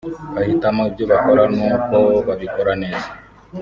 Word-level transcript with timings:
bahitamo 0.33 0.81
ibyo 0.89 1.05
bakora 1.11 1.43
n’uko 1.55 1.97
babikora 2.27 2.71
neza 2.83 3.09